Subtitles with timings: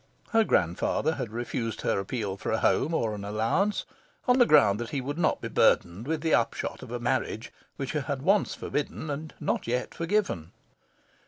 [0.31, 3.85] Her grandfather had refused her appeal for a home or an allowance,
[4.27, 7.53] on the ground that he would not be burdened with the upshot of a marriage
[7.75, 10.53] which he had once forbidden and not yet forgiven.